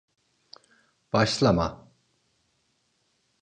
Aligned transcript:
Başlama. 1.13 1.87